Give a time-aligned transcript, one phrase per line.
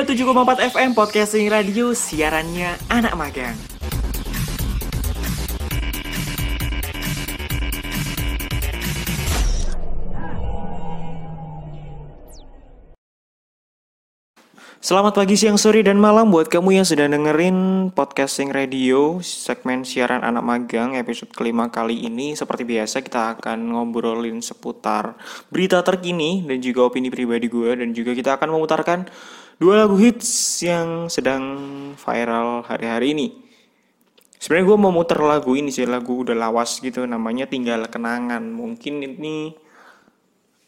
[0.00, 3.52] 102.7,4 FM Podcasting Radio Siarannya anak magang
[14.80, 20.24] Selamat pagi, siang, sore, dan malam buat kamu yang sudah dengerin podcasting radio segmen siaran
[20.24, 22.32] anak magang episode kelima kali ini.
[22.32, 25.20] Seperti biasa kita akan ngobrolin seputar
[25.52, 29.04] berita terkini dan juga opini pribadi gue dan juga kita akan memutarkan
[29.60, 31.44] dua lagu hits yang sedang
[32.00, 33.28] viral hari-hari ini.
[34.40, 38.40] Sebenarnya gue mau muter lagu ini sih lagu udah lawas gitu namanya Tinggal Kenangan.
[38.40, 39.52] Mungkin ini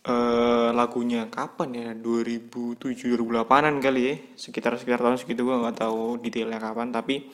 [0.04, 6.20] uh, lagunya kapan ya 2007 2008an kali ya sekitar sekitar tahun segitu gue nggak tahu
[6.20, 7.32] detailnya kapan tapi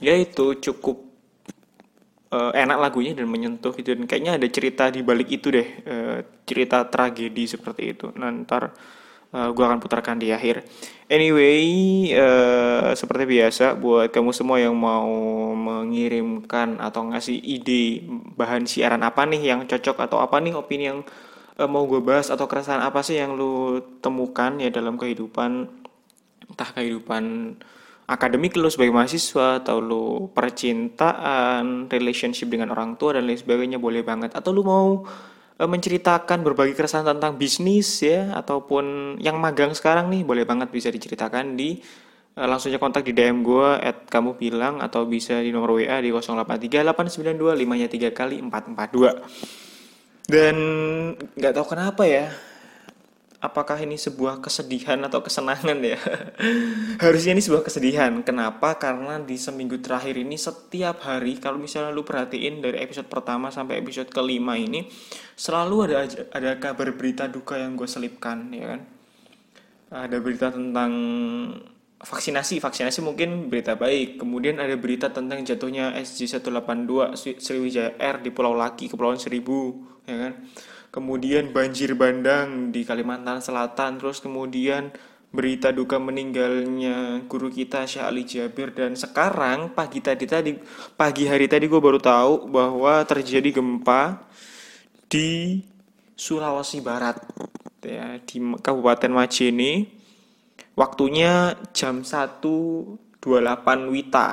[0.00, 0.96] ya itu cukup
[2.32, 6.18] uh, enak lagunya dan menyentuh gitu dan kayaknya ada cerita di balik itu deh uh,
[6.46, 8.64] cerita tragedi seperti itu nanti
[9.34, 10.62] uh, gue akan putarkan di akhir.
[11.10, 11.66] Anyway
[12.14, 15.10] uh, seperti biasa buat kamu semua yang mau
[15.52, 18.06] mengirimkan atau ngasih ide
[18.38, 21.02] bahan siaran apa nih yang cocok atau apa nih opini yang
[21.58, 25.68] uh, mau gue bahas atau keresahan apa sih yang lu temukan ya dalam kehidupan
[26.48, 27.56] entah kehidupan
[28.04, 34.04] akademik lu sebagai mahasiswa atau lu percintaan, relationship dengan orang tua dan lain sebagainya boleh
[34.04, 34.36] banget.
[34.36, 35.08] Atau lu mau
[35.54, 41.54] menceritakan berbagi keresahan tentang bisnis ya ataupun yang magang sekarang nih boleh banget bisa diceritakan
[41.54, 41.78] di
[42.34, 46.02] uh, langsung aja kontak di DM gue at kamu bilang atau bisa di nomor WA
[46.02, 50.56] di 083 892 5 3 kali 442 dan
[51.38, 52.34] nggak tahu kenapa ya
[53.44, 56.00] apakah ini sebuah kesedihan atau kesenangan ya?
[57.04, 58.08] Harusnya ini sebuah kesedihan.
[58.24, 58.80] Kenapa?
[58.80, 63.84] Karena di seminggu terakhir ini setiap hari kalau misalnya lu perhatiin dari episode pertama sampai
[63.84, 64.88] episode kelima ini
[65.36, 68.80] selalu ada ada kabar berita duka yang gue selipkan ya kan?
[69.92, 70.92] Ada berita tentang
[72.00, 72.64] vaksinasi.
[72.64, 74.24] Vaksinasi mungkin berita baik.
[74.24, 80.16] Kemudian ada berita tentang jatuhnya SJ 182 Sriwijaya Air di Pulau Laki Kepulauan Seribu ya
[80.28, 80.32] kan
[80.94, 84.94] kemudian banjir bandang di Kalimantan Selatan terus kemudian
[85.34, 88.70] berita duka meninggalnya guru kita Syekh Ali Jabir.
[88.70, 90.54] Dan sekarang pagi tadi tadi
[90.94, 94.22] pagi hari tadi gue baru tahu bahwa terjadi gempa
[95.10, 95.58] di
[96.14, 97.18] Sulawesi Barat
[97.82, 99.90] ya di Kabupaten Majene.
[100.78, 103.18] Waktunya jam 1.28
[103.90, 104.28] Wita.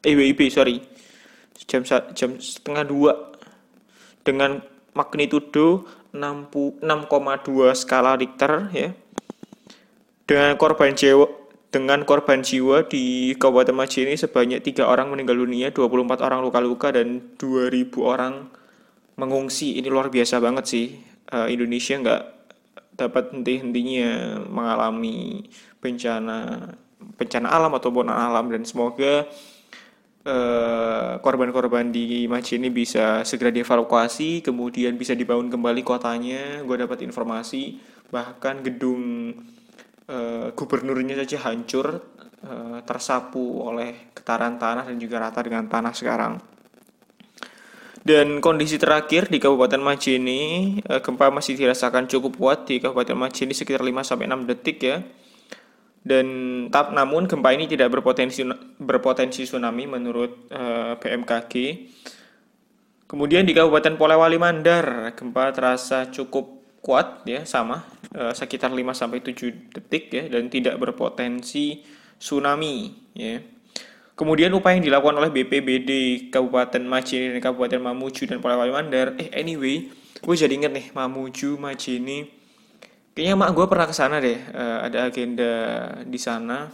[0.00, 0.80] Eh WIB sorry.
[1.68, 3.12] Jam jam setengah dua
[4.24, 4.64] dengan
[5.00, 6.84] magnitudo 6,2
[7.72, 8.92] skala Richter ya.
[10.28, 11.26] Dengan korban jiwa
[11.70, 17.34] dengan korban jiwa di Kabupaten Majene sebanyak tiga orang meninggal dunia, 24 orang luka-luka dan
[17.38, 18.50] 2000 orang
[19.14, 19.78] mengungsi.
[19.78, 20.86] Ini luar biasa banget sih.
[21.30, 22.22] Uh, Indonesia nggak
[22.98, 25.46] dapat henti-hentinya mengalami
[25.78, 26.68] bencana
[27.16, 29.59] bencana alam atau ataupun alam dan semoga Eh,
[30.20, 36.60] korban-korban uh, di Maci ini bisa segera dievakuasi, kemudian bisa dibangun kembali kotanya.
[36.60, 37.80] Gue dapat informasi
[38.12, 39.32] bahkan gedung
[40.12, 42.04] uh, gubernurnya saja hancur,
[42.44, 46.34] uh, tersapu oleh getaran tanah dan juga rata dengan tanah sekarang.
[48.00, 50.40] Dan kondisi terakhir di Kabupaten Majene,
[51.04, 55.04] gempa masih dirasakan cukup kuat di Kabupaten Majene sekitar 5 sampai 6 detik ya
[56.00, 56.26] dan
[56.72, 58.40] tap namun gempa ini tidak berpotensi
[58.80, 61.54] berpotensi tsunami menurut uh, BMKG.
[63.04, 67.84] Kemudian di Kabupaten Polewali Mandar gempa terasa cukup kuat ya sama
[68.16, 71.84] uh, sekitar 5 sampai 7 detik ya dan tidak berpotensi
[72.16, 73.44] tsunami ya.
[74.16, 75.90] Kemudian upaya yang dilakukan oleh BPBD
[76.28, 79.88] Kabupaten Majene dan Kabupaten Mamuju dan Polewali Mandar eh anyway
[80.20, 82.39] gue jadi inget nih Mamuju Majene
[83.20, 85.52] Kayaknya mak gue pernah ke sana deh, uh, ada agenda
[86.08, 86.72] di sana.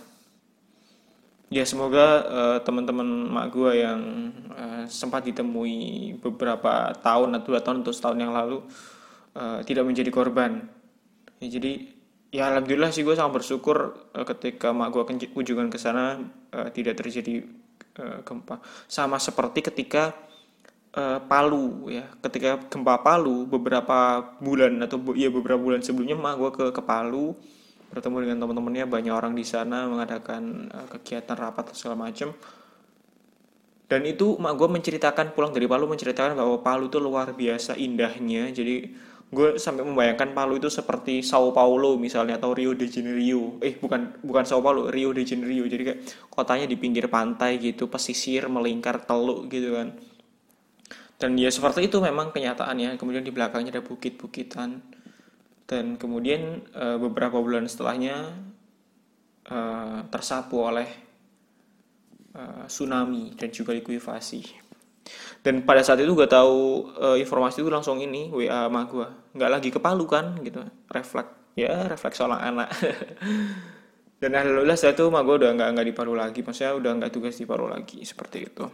[1.50, 7.82] Ya semoga uh, teman-teman mak gue yang uh, sempat ditemui beberapa tahun atau dua tahun
[7.82, 8.62] atau setahun yang lalu
[9.34, 10.70] uh, tidak menjadi korban.
[11.42, 11.82] Ya, jadi
[12.31, 15.02] ya alhamdulillah sih gue sangat bersyukur uh, ketika mak gue
[15.34, 17.42] kunjungan ke sana uh, tidak terjadi
[17.99, 18.62] uh, gempa.
[18.87, 20.14] Sama seperti ketika
[20.96, 22.08] uh, Palu ya.
[22.25, 27.37] Ketika gempa Palu beberapa bulan atau ya beberapa bulan sebelumnya mah gue ke ke Palu
[27.87, 32.34] bertemu dengan teman-temannya banyak orang di sana mengadakan uh, kegiatan rapat segala macam
[33.87, 38.50] dan itu mak gue menceritakan pulang dari Palu menceritakan bahwa Palu itu luar biasa indahnya.
[38.50, 38.82] Jadi
[39.31, 43.62] gue sampai membayangkan Palu itu seperti Sao Paulo misalnya atau Rio de Janeiro.
[43.62, 45.70] Eh bukan bukan Sao Paulo Rio de Janeiro.
[45.70, 46.00] Jadi kayak
[46.34, 49.94] kotanya di pinggir pantai gitu pesisir melingkar teluk gitu kan
[51.16, 54.84] dan ya seperti itu memang kenyataannya kemudian di belakangnya ada bukit-bukitan
[55.66, 58.36] dan kemudian e, beberapa bulan setelahnya
[59.50, 60.88] uh, tersapu oleh
[62.34, 64.66] uh, tsunami dan juga likuifasi.
[65.42, 69.06] Dan pada saat itu gue tahu uh, informasi itu langsung ini WA sama gue,
[69.38, 72.68] nggak lagi kepalu kan gitu, refleks ya refleks seorang anak.
[74.16, 76.40] dan alhamdulillah saya tuh mah gue udah nggak nggak di Palu lagi.
[76.40, 78.64] Maksudnya udah nggak tugas di Palu lagi seperti itu.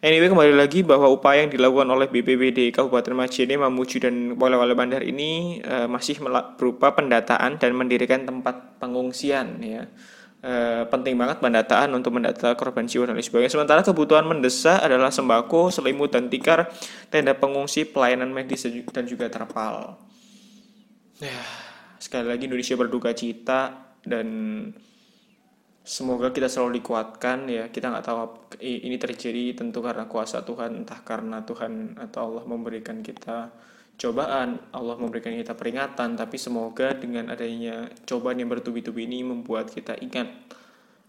[0.00, 5.04] Anyway kembali lagi bahwa upaya yang dilakukan oleh BPBD Kabupaten Majene Mamuju dan Wale-Wale Bandar
[5.04, 6.16] ini uh, masih
[6.56, 9.84] berupa pendataan dan mendirikan tempat pengungsian ya.
[10.40, 13.52] Uh, penting banget pendataan untuk mendata korban jiwa dan lain sebagainya.
[13.52, 16.72] Sementara kebutuhan mendesak adalah sembako selimut dan tikar
[17.12, 20.00] tenda pengungsi pelayanan medis dan juga terpal.
[21.20, 21.66] Ya
[21.96, 24.26] sekali lagi Indonesia berduka cita dan
[25.82, 27.66] semoga kita selalu dikuatkan ya.
[27.68, 28.18] Kita nggak tahu
[28.62, 33.50] ini terjadi tentu karena kuasa Tuhan entah karena Tuhan atau Allah memberikan kita
[33.96, 39.96] cobaan Allah memberikan kita peringatan tapi semoga dengan adanya cobaan yang bertubi-tubi ini membuat kita
[39.98, 40.30] ingat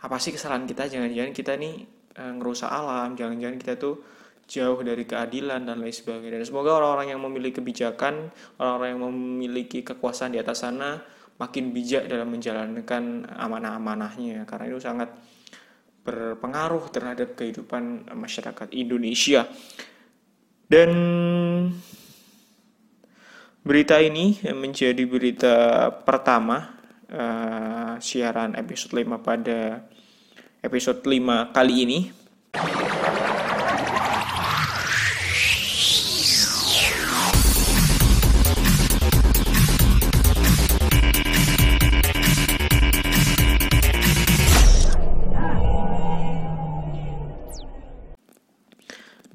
[0.01, 0.89] apa sih kesalahan kita.
[0.89, 1.73] Jangan-jangan kita nih
[2.17, 4.01] e, ngerusak alam jangan-jangan kita tuh
[4.47, 6.39] jauh dari keadilan dan lain sebagainya.
[6.39, 12.09] Dan semoga orang-orang yang memiliki kebijakan orang-orang yang memiliki kekuasaan di atas sana makin bijak
[12.09, 15.13] dalam menjalankan amanah-amanahnya karena itu sangat
[16.01, 19.45] berpengaruh terhadap kehidupan masyarakat Indonesia.
[20.67, 20.91] Dan
[23.63, 25.55] berita ini menjadi berita
[26.03, 26.79] pertama
[27.11, 29.83] uh, siaran episode 5 pada
[30.63, 31.99] episode 5 kali ini.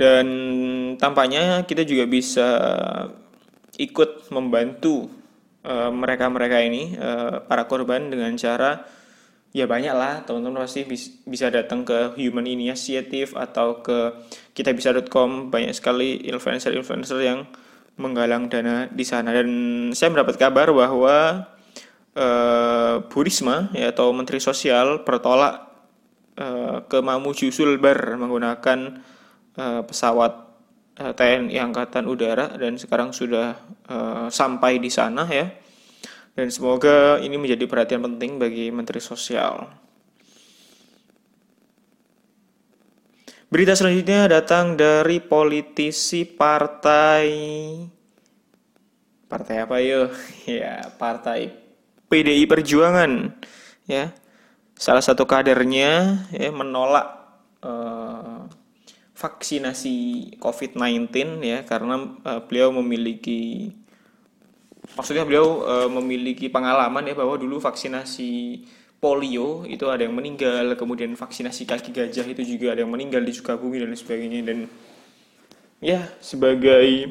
[0.02, 0.26] Dan
[0.99, 2.49] tampaknya kita juga bisa
[3.78, 5.06] ikut membantu
[5.62, 8.82] eh, mereka-mereka uh, ini uh, para korban dengan cara
[9.54, 10.82] ya banyak lah teman-teman pasti
[11.22, 14.26] bisa datang ke Human Initiative atau ke
[14.58, 17.46] kitabisa.com banyak sekali influencer-influencer yang
[18.00, 19.31] menggalang dana di sana.
[19.31, 19.49] Dan
[19.94, 21.46] saya mendapat kabar bahwa
[22.16, 25.69] uh, Bu Risma ya atau Menteri Sosial bertolak
[26.40, 29.04] uh, ke Mamuju Sulbar menggunakan
[29.56, 30.32] uh, pesawat
[31.00, 33.56] eh, TNI Angkatan Udara dan sekarang sudah
[33.88, 35.50] uh, sampai di sana ya.
[36.32, 39.69] Dan semoga ini menjadi perhatian penting bagi Menteri Sosial.
[43.52, 47.28] Berita selanjutnya datang dari politisi partai
[49.32, 50.12] Partai apa yo?
[50.49, 51.52] ya, partai
[52.08, 53.32] PDI Perjuangan
[53.88, 54.12] ya.
[54.76, 57.12] Salah satu kadernya ya menolak
[57.64, 58.31] uh,
[59.23, 59.97] vaksinasi
[60.43, 61.15] COVID-19
[61.47, 63.71] ya karena uh, beliau memiliki
[64.99, 68.33] maksudnya beliau uh, memiliki pengalaman ya bahwa dulu vaksinasi
[69.03, 73.35] polio itu ada yang meninggal kemudian vaksinasi kaki gajah itu juga ada yang meninggal di
[73.35, 74.47] Sukabumi dan sebagainya.
[74.47, 74.71] Dan
[75.83, 77.11] ya sebagai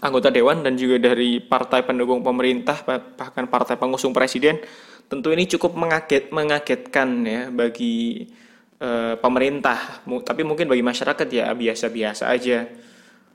[0.00, 4.60] anggota dewan dan juga dari partai pendukung pemerintah bahkan partai pengusung presiden
[5.08, 8.24] tentu ini cukup mengaget mengagetkan ya bagi
[8.84, 12.68] Eh, pemerintah, tapi mungkin bagi masyarakat ya biasa-biasa aja.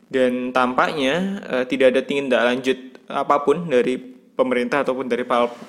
[0.09, 2.77] Dan tampaknya uh, tidak ada tindak lanjut
[3.09, 3.97] apa pun dari
[4.33, 5.21] pemerintah ataupun dari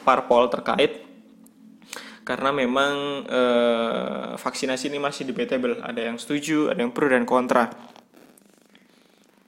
[0.05, 1.05] parpol terkait
[2.25, 7.69] karena memang uh, vaksinasi ini masih debatable, ada yang setuju, ada yang pro dan kontra.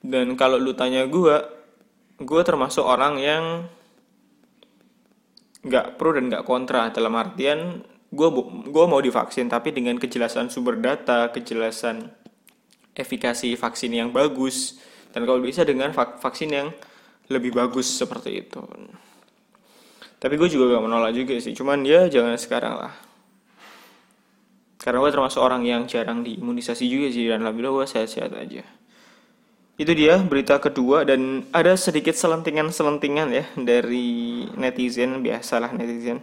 [0.01, 1.37] Dan kalau lu tanya gue,
[2.21, 3.45] gue termasuk orang yang
[5.65, 8.29] nggak pro dan nggak kontra dalam artian gue
[8.69, 12.13] gue mau divaksin tapi dengan kejelasan sumber data kejelasan
[12.93, 14.77] efikasi vaksin yang bagus
[15.17, 16.69] dan kalau bisa dengan vaksin yang
[17.33, 18.61] lebih bagus seperti itu.
[20.21, 22.95] Tapi gue juga gak menolak juga sih cuman ya jangan sekarang lah.
[24.77, 28.63] Karena gue termasuk orang yang jarang diimunisasi juga sih dan alhamdulillah gue sehat-sehat aja.
[29.81, 36.21] Itu dia berita kedua dan ada sedikit selentingan-selentingan ya dari netizen biasalah netizen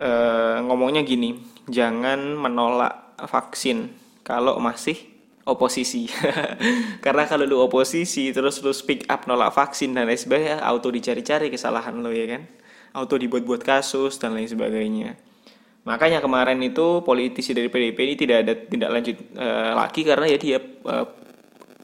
[0.00, 1.36] uh, ngomongnya gini,
[1.68, 3.92] jangan menolak vaksin
[4.26, 4.96] kalau masih
[5.46, 6.10] oposisi.
[7.04, 11.48] Karena kalau lu oposisi terus lu speak up nolak vaksin dan lain sebagainya, auto dicari-cari
[11.48, 12.42] kesalahan lu ya kan.
[12.92, 15.14] Auto dibuat-buat kasus dan lain sebagainya.
[15.86, 20.38] Makanya kemarin itu politisi dari PDIP ini tidak ada tidak lanjut uh, lagi karena ya
[20.40, 21.06] dia uh,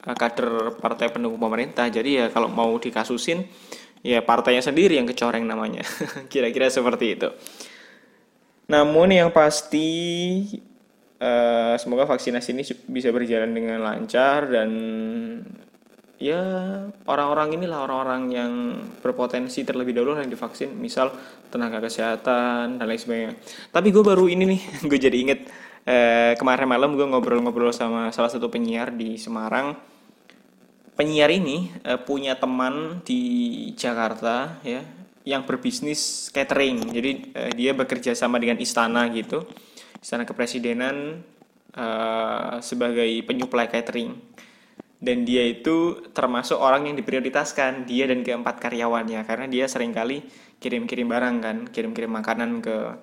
[0.03, 1.87] kader partai pendukung pemerintah.
[1.87, 3.47] Jadi ya kalau mau dikasusin
[4.03, 5.87] ya partainya sendiri yang kecoreng namanya.
[6.33, 7.31] Kira-kira seperti itu.
[8.73, 9.89] Namun yang pasti
[11.21, 14.71] uh, semoga vaksinasi ini bisa berjalan dengan lancar dan
[16.17, 16.41] ya
[17.05, 18.53] orang-orang inilah orang-orang yang
[19.05, 21.13] berpotensi terlebih dahulu yang divaksin misal
[21.53, 23.33] tenaga kesehatan dan lain sebagainya.
[23.69, 25.41] Tapi gue baru ini nih gue jadi inget
[25.85, 29.77] eh, kemarin malam gue ngobrol-ngobrol sama salah satu penyiar di Semarang.
[30.97, 33.21] Penyiar ini eh, punya teman di
[33.77, 36.91] Jakarta ya yang berbisnis catering.
[36.91, 39.47] Jadi eh, dia bekerja sama dengan istana gitu
[40.03, 41.23] istana kepresidenan
[41.79, 44.19] uh, sebagai penyuplai catering.
[45.03, 49.23] Dan dia itu termasuk orang yang diprioritaskan dia dan keempat karyawannya.
[49.27, 50.23] Karena dia sering kali
[50.63, 52.99] kirim-kirim barang kan kirim-kirim makanan ke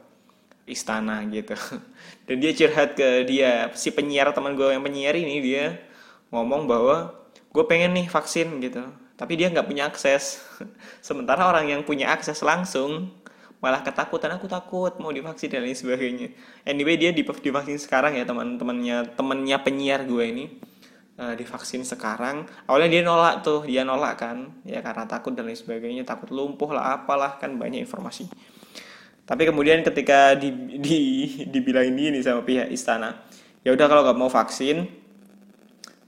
[0.68, 1.56] istana gitu.
[2.28, 5.76] Dan dia curhat ke dia si penyiar teman gue yang penyiar ini dia
[6.32, 7.12] ngomong bahwa
[7.52, 8.86] gue pengen nih vaksin gitu
[9.20, 10.40] tapi dia nggak punya akses.
[11.08, 13.12] Sementara orang yang punya akses langsung
[13.60, 14.32] malah ketakutan.
[14.40, 16.32] Aku takut mau divaksin dan lain sebagainya.
[16.64, 20.46] Anyway dia divaksin sekarang ya teman-temannya temannya penyiar gue ini.
[21.20, 22.48] Uh, divaksin sekarang.
[22.64, 24.56] Awalnya dia nolak tuh dia nolak kan.
[24.64, 26.08] Ya karena takut dan lain sebagainya.
[26.08, 28.32] Takut lumpuh lah apalah kan banyak informasi.
[29.28, 30.48] Tapi kemudian ketika di,
[30.88, 31.00] di
[31.52, 33.28] dibilang ini sama pihak istana
[33.60, 34.88] ya udah kalau nggak mau vaksin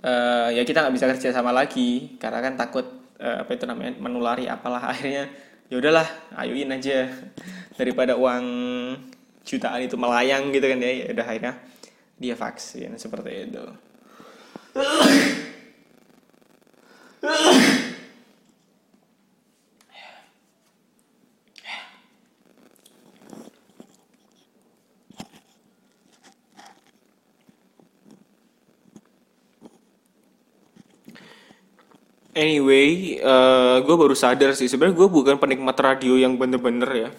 [0.01, 2.15] uh, ya kita nggak bisa kerja sama lagi.
[2.15, 5.29] Karena kan takut uh, apa itu namanya menulari apalah akhirnya
[5.69, 7.07] ya udahlah ayuin aja.
[7.77, 8.45] Daripada uang
[9.41, 11.53] jutaan itu melayang gitu kan ya, ya udah akhirnya
[12.21, 13.63] dia vaksin seperti itu
[32.41, 37.09] Anyway, uh, gue baru sadar sih sebenarnya gue bukan penikmat radio yang bener-bener ya.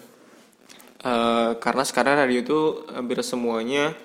[0.99, 2.59] Uh, karena sekarang radio itu
[2.91, 3.95] hampir semuanya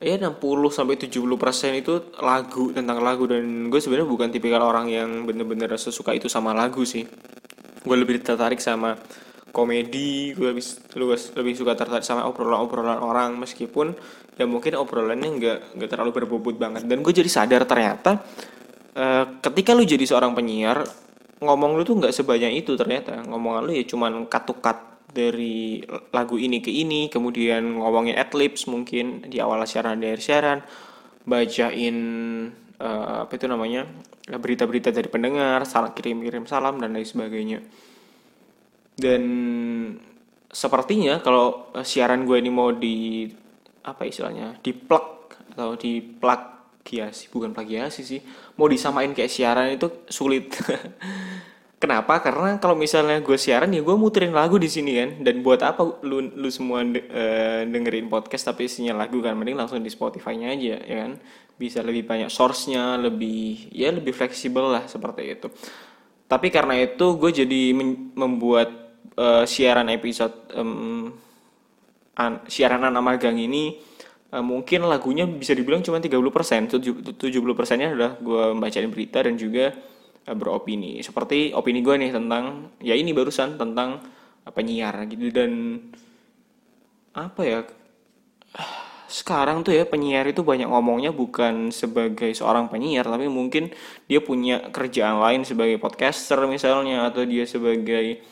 [0.00, 0.40] ya 60
[0.72, 5.68] sampai 70 persen itu lagu tentang lagu dan gue sebenarnya bukan tipikal orang yang bener-bener
[5.76, 7.04] sesuka itu sama lagu sih.
[7.84, 8.96] Gue lebih tertarik sama
[9.52, 10.64] komedi, gue lebih
[10.96, 13.92] lebih, lebih suka tertarik sama obrolan-obrolan orang meskipun
[14.40, 18.24] ya mungkin obrolannya nggak nggak terlalu berbobot banget dan gue jadi sadar ternyata
[18.96, 20.84] uh, ketika lu jadi seorang penyiar
[21.42, 23.18] ngomong lu tuh nggak sebanyak itu ternyata.
[23.26, 24.78] Ngomongan lu ya cuman cut
[25.12, 25.84] dari
[26.14, 30.64] lagu ini ke ini kemudian ngomongin adlibs mungkin di awal siaran dari siaran
[31.28, 31.96] bacain
[32.80, 33.84] uh, apa itu namanya
[34.22, 37.60] berita-berita dari pendengar salah kirim-kirim salam dan lain sebagainya.
[38.92, 39.22] Dan
[40.52, 43.24] sepertinya kalau siaran gue ini mau di
[43.82, 48.20] apa istilahnya di plug atau di plug plagiasi bukan plagiasi sih.
[48.58, 50.50] Mau disamain kayak siaran itu sulit.
[51.82, 52.22] Kenapa?
[52.22, 55.10] Karena kalau misalnya gue siaran ya gue muterin lagu di sini kan.
[55.22, 59.34] Dan buat apa lu lu semua de, uh, dengerin podcast tapi isinya lagu kan?
[59.38, 61.22] Mending langsung di Spotify-nya aja ya kan?
[61.58, 65.48] Bisa lebih banyak source-nya lebih ya lebih fleksibel lah seperti itu.
[66.26, 67.62] Tapi karena itu gue jadi
[68.14, 68.70] membuat
[69.18, 71.10] uh, siaran episode um,
[72.18, 73.80] an siaran anak magang ini
[74.32, 77.20] uh, mungkin lagunya bisa dibilang cuma 30%, 70
[77.52, 79.76] persennya adalah gue bacain berita dan juga
[80.26, 80.98] uh, beropini.
[81.04, 84.00] Seperti opini gue nih tentang ya ini barusan tentang
[84.48, 85.52] uh, penyiar gitu dan
[87.12, 87.60] apa ya
[89.12, 93.68] sekarang tuh ya penyiar itu banyak ngomongnya bukan sebagai seorang penyiar tapi mungkin
[94.08, 98.24] dia punya kerjaan lain sebagai podcaster misalnya atau dia sebagai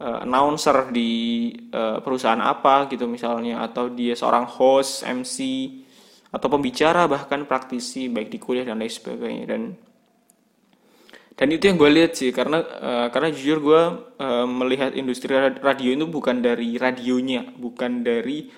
[0.00, 5.38] uh, announcer di uh, perusahaan apa gitu misalnya atau dia seorang host MC
[6.32, 9.44] atau pembicara bahkan praktisi baik di kuliah dan lain sebagainya.
[9.48, 9.62] Dan
[11.36, 13.82] dan itu yang gue lihat sih karena uh, karena jujur gue
[14.24, 18.48] uh, melihat industri radio itu bukan dari radionya bukan dari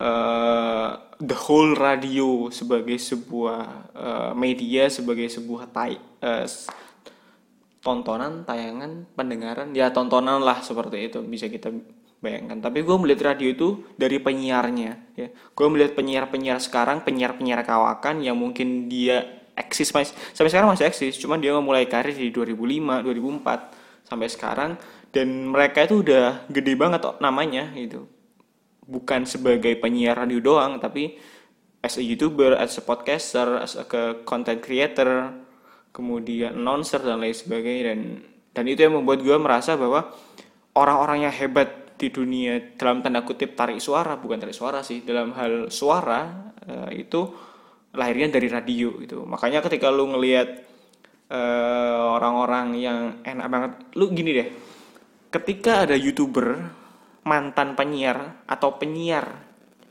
[0.00, 6.48] uh, the whole radio sebagai sebuah uh, media sebagai sebuah tai, uh,
[7.80, 11.72] tontonan, tayangan, pendengaran, ya tontonan lah seperti itu bisa kita
[12.20, 12.60] bayangkan.
[12.60, 15.28] Tapi gue melihat radio itu dari penyiarnya, ya.
[15.56, 21.40] Gue melihat penyiar-penyiar sekarang, penyiar-penyiar kawakan yang mungkin dia eksis sampai sekarang masih eksis, cuman
[21.40, 24.70] dia mulai karir di 2005, 2004 sampai sekarang
[25.10, 28.06] dan mereka itu udah gede banget namanya gitu.
[28.86, 31.18] Bukan sebagai penyiar radio doang, tapi
[31.80, 33.84] as a youtuber, as a podcaster, as a
[34.24, 35.32] content creator,
[35.90, 37.82] kemudian announcer dan lain sebagainya.
[37.94, 38.00] Dan
[38.50, 40.10] dan itu yang membuat gue merasa bahwa
[40.74, 45.36] orang-orang yang hebat di dunia dalam tanda kutip tarik suara bukan tarik suara sih dalam
[45.36, 47.28] hal suara uh, itu
[47.94, 49.22] lahirnya dari radio gitu.
[49.28, 50.48] Makanya ketika lu ngelihat
[51.30, 54.48] uh, orang-orang yang enak banget lu gini deh.
[55.30, 56.58] Ketika ada youtuber
[57.22, 59.30] mantan penyiar atau penyiar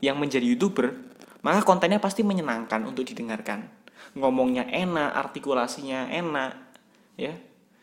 [0.04, 0.92] yang menjadi youtuber
[1.40, 3.64] maka kontennya pasti menyenangkan untuk didengarkan
[4.14, 6.52] ngomongnya enak artikulasinya enak
[7.18, 7.34] ya.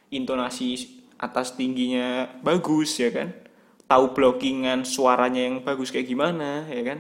[0.07, 3.33] Intonasi atas tingginya bagus ya kan.
[3.87, 6.99] Tahu blockingan suaranya yang bagus kayak gimana ya kan.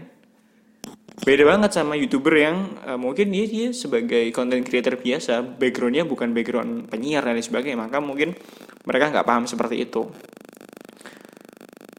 [1.17, 6.31] Beda banget sama youtuber yang uh, mungkin dia dia sebagai content creator biasa backgroundnya bukan
[6.31, 8.37] background penyiar dan lain sebagainya maka mungkin
[8.85, 10.07] mereka nggak paham seperti itu.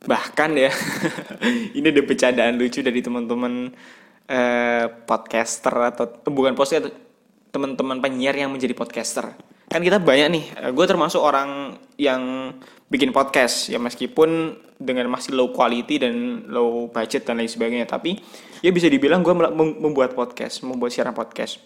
[0.08, 0.72] Bahkan ya
[1.76, 3.74] ini ada bercandaan lucu dari teman-teman
[4.30, 7.07] uh, podcaster atau bukan podcaster
[7.58, 9.34] teman-teman penyiar yang menjadi podcaster.
[9.66, 10.44] Kan kita banyak nih.
[10.62, 12.54] Eh, gue termasuk orang yang
[12.86, 13.66] bikin podcast.
[13.66, 17.90] Ya meskipun dengan masih low quality dan low budget dan lain sebagainya.
[17.90, 18.14] Tapi
[18.62, 19.34] ya bisa dibilang gue
[19.74, 21.58] membuat podcast membuat siaran podcast.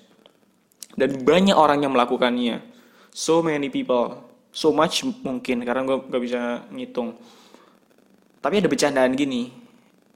[0.96, 2.64] Dan banyak orang yang melakukannya.
[3.12, 4.32] So many people.
[4.48, 5.60] So much mungkin.
[5.62, 6.40] Karena gue gak bisa
[6.72, 7.20] ngitung.
[8.40, 9.52] Tapi ada bercandaan gini.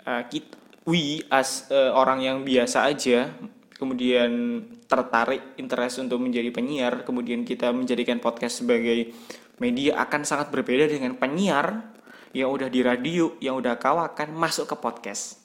[0.02, 0.56] Uh, eh, kita,
[0.86, 3.30] we as uh, orang yang biasa aja
[3.76, 9.12] kemudian tertarik interest untuk menjadi penyiar kemudian kita menjadikan podcast sebagai
[9.60, 11.96] media akan sangat berbeda dengan penyiar
[12.32, 15.40] yang udah di radio yang udah kawakan masuk ke podcast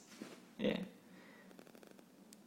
[0.56, 0.80] ya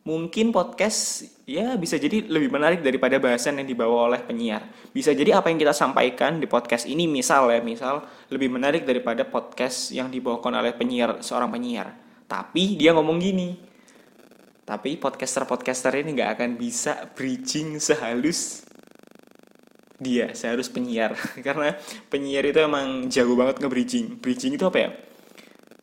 [0.05, 4.61] mungkin podcast ya bisa jadi lebih menarik daripada bahasan yang dibawa oleh penyiar.
[4.93, 9.25] Bisa jadi apa yang kita sampaikan di podcast ini misal ya, misal lebih menarik daripada
[9.25, 11.97] podcast yang dibawakan oleh penyiar seorang penyiar.
[12.29, 13.57] Tapi dia ngomong gini,
[14.65, 18.65] tapi podcaster-podcaster ini nggak akan bisa bridging sehalus
[20.01, 21.13] dia, seharus penyiar.
[21.45, 21.77] Karena
[22.09, 24.17] penyiar itu emang jago banget nge-bridging.
[24.17, 24.89] Bridging itu apa ya?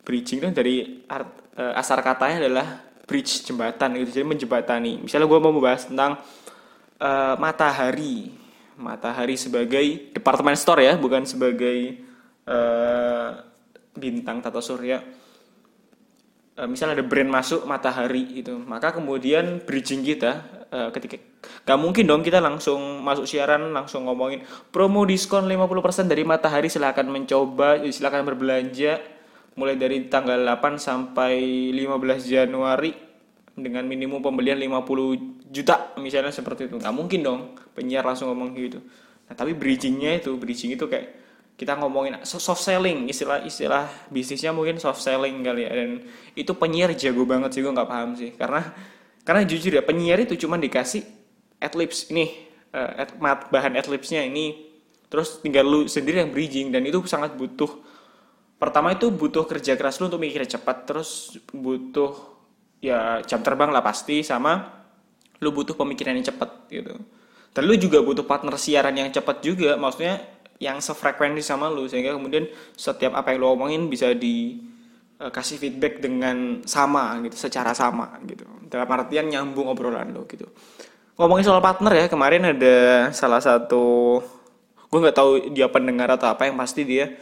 [0.02, 2.66] Bridging itu dari art, uh, asal katanya adalah
[3.06, 4.18] bridge jembatan gitu.
[4.18, 4.92] Jadi menjembatani.
[4.98, 6.18] Misalnya gue mau membahas tentang
[6.98, 8.34] uh, matahari.
[8.76, 12.02] Matahari sebagai departemen store ya, bukan sebagai
[12.50, 13.46] uh,
[13.94, 15.21] bintang tata surya
[16.56, 21.21] uh, misalnya ada brand masuk matahari itu maka kemudian bridging kita uh, ketika
[21.62, 24.42] gak mungkin dong kita langsung masuk siaran langsung ngomongin
[24.73, 28.99] promo diskon 50% dari matahari silahkan mencoba silahkan berbelanja.
[29.52, 31.37] Mulai dari tanggal 8 sampai
[31.76, 32.96] 15 Januari
[33.53, 36.81] dengan minimum pembelian 50 juta misalnya seperti itu.
[36.81, 37.40] Nggak mungkin dong
[37.76, 38.81] penyiar langsung ngomong gitu.
[39.29, 41.32] Nah tapi bridgingnya itu bridging itu kayak
[41.62, 45.70] kita ngomongin soft selling istilah istilah bisnisnya mungkin soft selling kali ya.
[45.70, 46.03] Dan
[46.35, 48.35] itu penyiar jago banget sih gue nggak paham sih.
[48.35, 48.66] Karena
[49.22, 51.07] karena jujur ya penyiar itu cuma dikasih
[51.62, 53.07] adlibs ini uh,
[53.46, 54.75] bahan adlibsnya ini.
[55.07, 57.70] Terus tinggal lu sendiri yang bridging dan itu sangat butuh.
[58.59, 62.18] Pertama itu butuh kerja keras lu untuk mikirnya cepat terus butuh
[62.83, 64.83] ya jam terbang lah pasti sama
[65.38, 66.98] lu butuh pemikiran yang cepat gitu.
[67.55, 72.16] Dan lu juga butuh partner siaran yang cepat juga maksudnya yang sefrekuensi sama lu sehingga
[72.16, 78.18] kemudian setiap apa yang lu omongin bisa dikasih uh, feedback dengan sama gitu secara sama
[78.26, 78.44] gitu.
[78.66, 80.48] Dalam artian nyambung obrolan lo gitu.
[81.16, 84.18] Ngomongin soal partner ya kemarin ada salah satu
[84.92, 87.16] gue nggak tahu dia pendengar atau apa yang pasti dia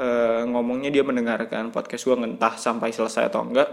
[0.00, 3.68] uh, ngomongnya dia mendengarkan podcast gue entah sampai selesai atau enggak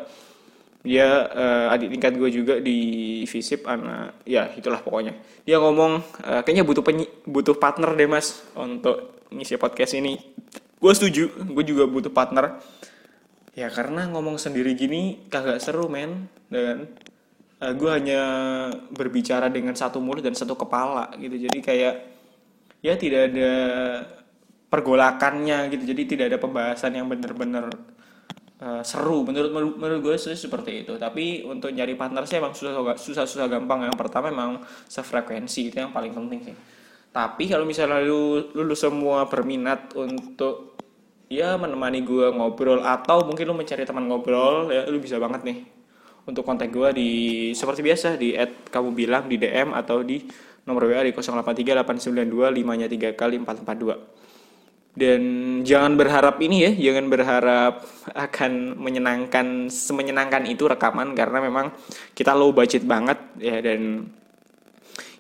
[0.86, 2.80] dia uh, adik tingkat gue juga di
[3.26, 5.18] visip anak ya itulah pokoknya.
[5.44, 10.22] Dia ngomong uh, kayaknya butuh penyi, butuh partner deh mas untuk ngisi podcast ini.
[10.78, 12.62] Gue setuju gue juga butuh partner.
[13.58, 16.30] Ya karena ngomong sendiri gini kagak seru men.
[16.48, 16.94] Dan
[17.60, 18.22] uh, gue hanya
[18.94, 21.36] berbicara dengan satu mulut dan satu kepala gitu.
[21.36, 21.96] Jadi kayak
[22.86, 23.54] ya tidak ada
[24.70, 25.84] pergolakannya gitu.
[25.90, 27.97] Jadi tidak ada pembahasan yang benar-benar
[28.62, 29.26] uh, seru.
[29.26, 30.94] Menurut menurut gue sih seperti itu.
[30.98, 33.86] Tapi untuk nyari partner sih emang susah susah susah gampang.
[33.86, 36.56] Yang pertama emang sefrekuensi itu yang paling penting sih.
[37.14, 40.78] Tapi kalau misalnya lu lu, semua berminat untuk
[41.28, 45.60] ya menemani gue ngobrol atau mungkin lu mencari teman ngobrol ya lu bisa banget nih.
[46.28, 47.10] Untuk kontak gue di
[47.56, 50.28] seperti biasa di at kamu bilang di DM atau di
[50.68, 54.17] nomor WA di 083 892 5 3 kali 442
[54.98, 55.22] dan
[55.62, 57.86] jangan berharap ini ya jangan berharap
[58.18, 61.70] akan menyenangkan semenyenangkan itu rekaman karena memang
[62.18, 64.10] kita low budget banget ya dan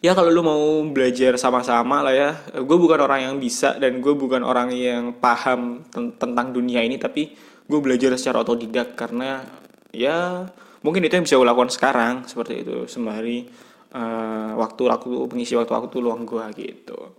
[0.02, 4.14] ya kalau lu mau belajar sama-sama lah ya gue bukan orang yang bisa dan gue
[4.18, 7.38] bukan orang yang paham tentang dunia ini tapi
[7.70, 9.46] gue belajar secara otodidak karena
[9.94, 10.50] ya
[10.82, 13.46] mungkin itu yang bisa gue lakukan sekarang seperti itu sembari
[13.94, 17.14] uh, waktu waktu pengisi waktu waktu luang gue gitu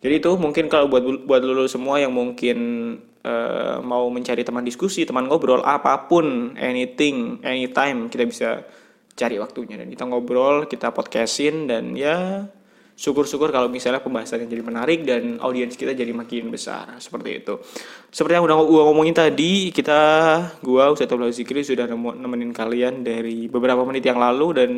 [0.00, 2.58] jadi itu mungkin kalau buat buat lulu semua yang mungkin
[3.20, 8.48] uh, mau mencari teman diskusi, teman ngobrol apa pun, anything, anytime kita bisa
[9.12, 12.48] cari waktunya dan kita ngobrol, kita podcastin dan ya
[13.00, 17.60] syukur-syukur kalau misalnya pembahasannya jadi menarik dan audiens kita jadi makin besar seperti itu.
[18.12, 20.00] Seperti yang udah gua ngomongin tadi, kita
[20.64, 24.70] gua Ustaz Abdul Zikri sudah nemenin kalian dari beberapa menit yang lalu dan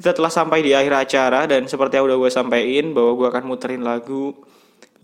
[0.00, 3.44] kita telah sampai di akhir acara dan seperti yang udah gue sampaikan bahwa gue akan
[3.44, 4.32] muterin lagu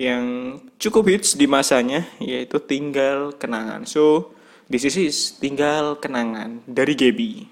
[0.00, 3.84] yang cukup hits di masanya yaitu Tinggal Kenangan.
[3.84, 4.32] So,
[4.72, 7.44] this is Tinggal Kenangan dari Gaby.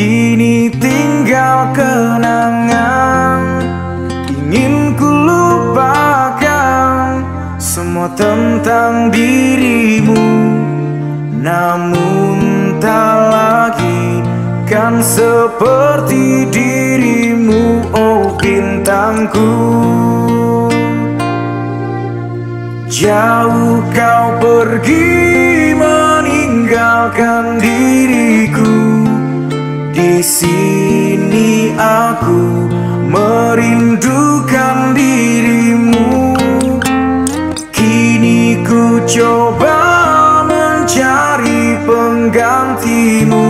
[0.00, 3.60] Kini tinggal kenangan.
[4.32, 7.20] Ingin ku lupakan
[7.60, 10.24] Semua tentang dirimu.
[11.44, 14.24] Namun tak lagi
[14.64, 17.84] Kan seperti dirimu.
[17.92, 19.52] Oh bintangku.
[22.88, 25.12] Jauh kau pergi
[25.76, 28.79] meninggalkan diriku
[30.00, 32.72] Di sini aku
[33.04, 36.32] merindukan dirimu.
[37.68, 39.76] Kini ku coba
[40.48, 43.48] mencari penggantimu.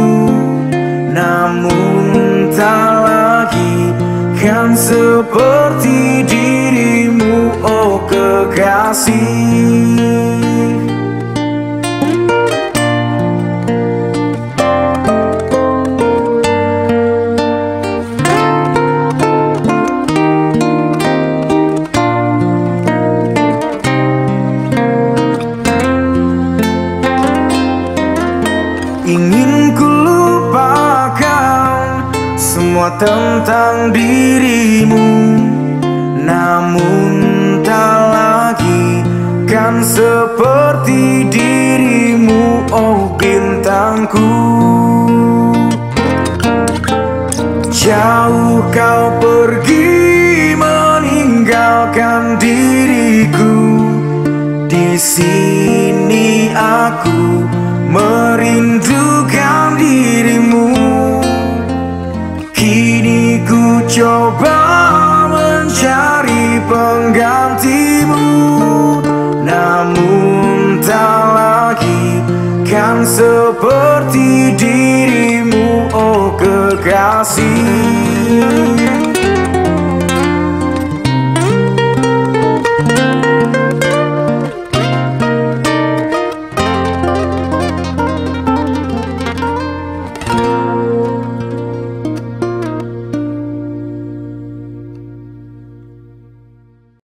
[1.15, 3.95] Namun tak lagi
[4.43, 7.63] kan seperti dirimu.
[7.63, 9.15] Oh kekasih
[55.01, 57.49] sini aku
[57.89, 60.77] merindukan dirimu.
[62.53, 64.61] Kini ku coba
[65.33, 68.29] mencari penggantimu.
[69.41, 72.21] Namun tak lagi
[72.69, 75.89] kan seperti dirimu.
[75.97, 77.90] Oh kekasih.